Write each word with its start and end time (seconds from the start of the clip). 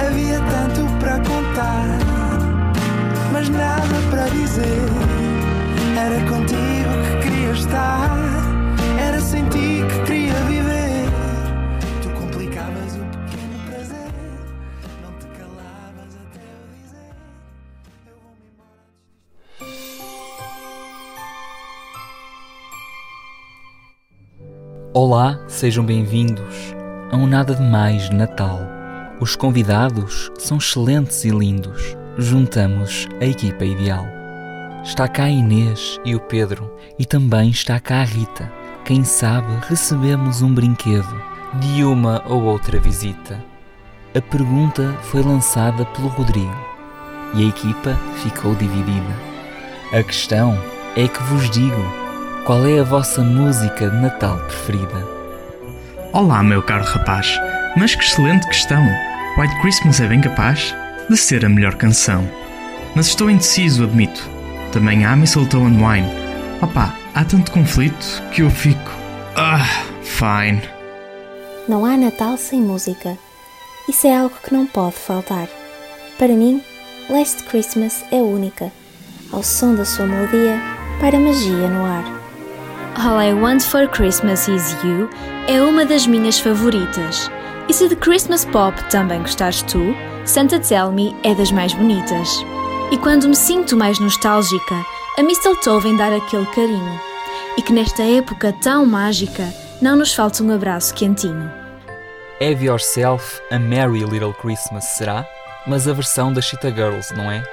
Havia 0.00 0.38
tanto 0.38 0.86
para 1.00 1.18
contar, 1.18 1.98
mas 3.32 3.48
nada 3.48 4.00
para 4.08 4.28
dizer. 4.28 4.88
Era 5.96 6.20
contigo 6.30 6.90
que 7.02 7.16
queria 7.24 7.50
estar, 7.50 8.08
era 9.04 9.20
sem 9.20 9.44
ti 9.48 9.82
que 9.88 9.98
queria 10.06 10.34
viver. 10.44 11.08
Tu 12.00 12.08
complicavas 12.10 12.94
o 12.94 13.00
pequeno 13.00 13.58
prazer, 13.66 14.12
não 15.02 15.12
te 15.18 15.26
calavas 15.36 16.14
até 16.24 16.38
eu 16.38 16.68
dizer. 16.80 17.12
Eu 18.06 18.16
vou-me 18.22 18.46
embora. 18.54 18.78
Olá, 24.94 25.40
sejam 25.48 25.84
bem-vindos 25.84 26.77
a 27.10 27.16
um 27.16 27.26
Nada 27.26 27.54
de 27.54 27.62
Mais 27.62 28.10
Natal. 28.10 28.60
Os 29.18 29.34
convidados 29.34 30.30
são 30.38 30.58
excelentes 30.58 31.24
e 31.24 31.30
lindos. 31.30 31.96
Juntamos 32.18 33.08
a 33.20 33.24
equipa 33.24 33.64
ideal. 33.64 34.06
Está 34.84 35.08
cá 35.08 35.24
a 35.24 35.30
Inês 35.30 35.98
e 36.04 36.14
o 36.14 36.20
Pedro, 36.20 36.70
e 36.98 37.06
também 37.06 37.50
está 37.50 37.80
cá 37.80 38.00
a 38.00 38.04
Rita. 38.04 38.52
Quem 38.84 39.04
sabe 39.04 39.48
recebemos 39.68 40.42
um 40.42 40.52
brinquedo 40.52 41.22
de 41.54 41.82
uma 41.82 42.22
ou 42.26 42.42
outra 42.44 42.78
visita. 42.78 43.42
A 44.14 44.20
pergunta 44.20 44.94
foi 45.02 45.22
lançada 45.22 45.84
pelo 45.86 46.08
Rodrigo 46.08 46.56
e 47.34 47.44
a 47.44 47.48
equipa 47.48 47.94
ficou 48.22 48.54
dividida. 48.54 49.16
A 49.92 50.02
questão 50.02 50.58
é 50.96 51.08
que 51.08 51.22
vos 51.24 51.50
digo 51.50 51.82
qual 52.44 52.66
é 52.66 52.80
a 52.80 52.84
vossa 52.84 53.22
música 53.22 53.90
de 53.90 53.96
Natal 53.96 54.38
preferida. 54.38 55.17
Olá, 56.10 56.42
meu 56.42 56.62
caro 56.62 56.84
rapaz, 56.84 57.38
mas 57.76 57.94
que 57.94 58.02
excelente 58.02 58.46
questão! 58.46 58.82
White 59.36 59.60
Christmas 59.60 60.00
é 60.00 60.06
bem 60.06 60.22
capaz 60.22 60.74
de 61.08 61.16
ser 61.18 61.44
a 61.44 61.50
melhor 61.50 61.74
canção. 61.74 62.26
Mas 62.94 63.08
estou 63.08 63.30
indeciso, 63.30 63.84
admito. 63.84 64.26
Também 64.72 65.04
há 65.04 65.14
Mistletoe 65.14 65.60
and 65.60 65.76
Wine. 65.76 66.08
Opa, 66.62 66.96
há 67.14 67.24
tanto 67.26 67.52
conflito 67.52 68.22
que 68.32 68.40
eu 68.40 68.50
fico. 68.50 68.90
Ah, 69.36 69.66
fine. 70.02 70.62
Não 71.68 71.84
há 71.84 71.94
Natal 71.94 72.38
sem 72.38 72.62
música. 72.62 73.18
Isso 73.86 74.06
é 74.06 74.16
algo 74.16 74.34
que 74.42 74.52
não 74.52 74.66
pode 74.66 74.96
faltar. 74.96 75.46
Para 76.18 76.32
mim, 76.32 76.62
Last 77.10 77.44
Christmas 77.44 78.02
é 78.10 78.22
única. 78.22 78.72
Ao 79.30 79.42
som 79.42 79.74
da 79.74 79.84
sua 79.84 80.06
melodia, 80.06 80.58
para 81.00 81.20
magia 81.20 81.68
no 81.68 81.84
ar. 81.84 82.17
All 83.00 83.20
I 83.20 83.32
Want 83.32 83.62
for 83.62 83.86
Christmas 83.86 84.48
Is 84.48 84.72
You 84.82 85.08
é 85.46 85.62
uma 85.62 85.86
das 85.86 86.04
minhas 86.04 86.40
favoritas. 86.40 87.30
E 87.68 87.72
se 87.72 87.88
de 87.88 87.94
Christmas 87.94 88.44
Pop 88.44 88.74
também 88.90 89.20
gostares 89.20 89.62
tu, 89.62 89.94
Santa 90.24 90.58
Tell 90.58 90.90
Me 90.90 91.14
é 91.22 91.32
das 91.32 91.52
mais 91.52 91.72
bonitas. 91.72 92.44
E 92.90 92.98
quando 92.98 93.28
me 93.28 93.36
sinto 93.36 93.76
mais 93.76 94.00
nostálgica, 94.00 94.84
a 95.16 95.22
Mistletoe 95.22 95.80
vem 95.80 95.96
dar 95.96 96.12
aquele 96.12 96.46
carinho. 96.46 97.00
E 97.56 97.62
que 97.62 97.72
nesta 97.72 98.02
época 98.02 98.52
tão 98.60 98.84
mágica 98.84 99.44
não 99.80 99.94
nos 99.94 100.12
falta 100.12 100.42
um 100.42 100.52
abraço 100.52 100.92
quentinho. 100.92 101.48
Have 102.40 102.64
Yourself 102.64 103.40
a 103.52 103.60
Merry 103.60 104.02
Little 104.02 104.34
Christmas 104.34 104.84
será? 104.84 105.24
Mas 105.68 105.86
a 105.86 105.92
versão 105.92 106.32
das 106.32 106.46
Cheetah 106.46 106.72
Girls, 106.72 107.14
não 107.14 107.30
é? 107.30 107.44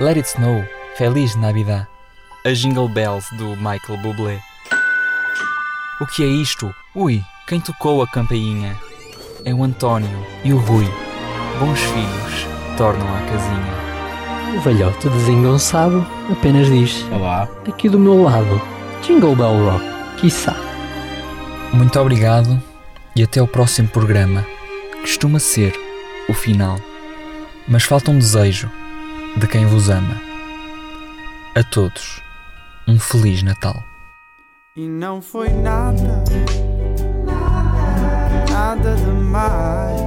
Let 0.00 0.18
It 0.18 0.28
Snow, 0.28 0.64
Feliz 0.96 1.34
Navidad. 1.34 1.88
A 2.46 2.52
Jingle 2.52 2.88
Bells 2.88 3.26
do 3.36 3.56
Michael 3.56 3.98
Bublé. 4.00 4.53
O 6.04 6.06
que 6.06 6.22
é 6.22 6.26
isto? 6.26 6.74
Ui, 6.94 7.24
quem 7.46 7.58
tocou 7.58 8.02
a 8.02 8.06
campainha? 8.06 8.78
É 9.42 9.54
o 9.54 9.64
António 9.64 10.26
e 10.44 10.52
o 10.52 10.58
Rui. 10.58 10.86
Bons 11.58 11.80
filhos 11.80 12.46
tornam 12.76 13.08
a 13.08 13.20
casinha. 13.22 14.54
O 14.54 14.60
velhote 14.60 15.08
desengonçado 15.08 16.06
apenas 16.30 16.66
diz: 16.66 17.02
Olá. 17.10 17.48
Aqui 17.66 17.88
do 17.88 17.98
meu 17.98 18.22
lado, 18.22 18.60
Jingle 19.02 19.34
Bell 19.34 19.64
Rock, 19.64 20.20
quiçá. 20.20 20.54
Muito 21.72 21.98
obrigado 21.98 22.62
e 23.16 23.22
até 23.22 23.40
o 23.40 23.48
próximo 23.48 23.88
programa. 23.88 24.46
Costuma 25.00 25.38
ser 25.38 25.74
o 26.28 26.34
final, 26.34 26.78
mas 27.66 27.84
falta 27.84 28.10
um 28.10 28.18
desejo 28.18 28.70
de 29.38 29.46
quem 29.46 29.64
vos 29.64 29.88
ama. 29.88 30.20
A 31.54 31.62
todos, 31.62 32.20
um 32.86 32.98
Feliz 32.98 33.42
Natal. 33.42 33.93
E 34.76 34.88
não 34.88 35.22
foi 35.22 35.50
nada, 35.50 36.24
nada 38.50 38.96
demais. 38.96 40.00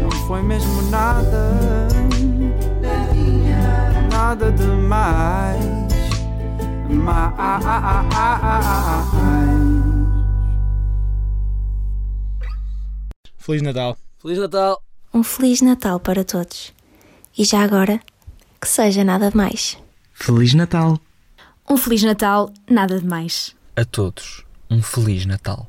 Não 0.00 0.10
foi 0.28 0.40
mesmo 0.42 0.82
nada, 0.82 1.88
nada 4.12 4.52
demais. 4.52 5.64
Mais. 6.88 7.34
Feliz 13.36 13.62
Natal. 13.62 13.98
Feliz 14.22 14.38
Natal! 14.38 14.80
Um 15.12 15.24
Feliz 15.24 15.60
Natal 15.60 15.98
para 15.98 16.22
todos. 16.22 16.72
E 17.36 17.44
já 17.44 17.64
agora, 17.64 18.00
que 18.60 18.68
seja 18.68 19.02
nada 19.02 19.32
mais. 19.34 19.76
Feliz 20.12 20.54
Natal! 20.54 21.00
Um 21.70 21.76
Feliz 21.76 22.02
Natal, 22.02 22.50
nada 22.68 22.98
de 22.98 23.06
mais. 23.06 23.54
A 23.76 23.84
todos, 23.84 24.42
um 24.70 24.80
Feliz 24.80 25.26
Natal. 25.26 25.68